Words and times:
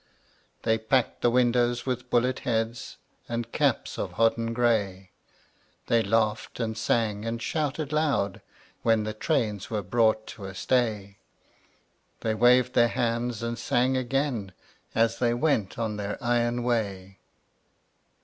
They 0.63 0.79
packed 0.79 1.21
the 1.21 1.29
windows 1.29 1.85
with 1.85 2.09
bullet 2.09 2.39
heads 2.39 2.97
And 3.29 3.51
caps 3.51 3.99
of 3.99 4.13
hodden 4.13 4.51
gray; 4.51 5.11
They 5.85 6.01
laughed 6.01 6.59
and 6.59 6.75
sang 6.75 7.23
and 7.23 7.39
shouted 7.39 7.93
loud 7.93 8.41
When 8.81 9.03
the 9.03 9.13
trains 9.13 9.69
were 9.69 9.83
brought 9.83 10.25
to 10.29 10.45
a 10.45 10.55
stay; 10.55 11.19
They 12.21 12.33
waved 12.33 12.73
their 12.73 12.87
hands 12.87 13.43
and 13.43 13.59
sang 13.59 13.95
again 13.95 14.53
As 14.95 15.19
they 15.19 15.35
went 15.35 15.77
on 15.77 15.97
their 15.97 16.17
iron 16.19 16.63
way. 16.63 17.19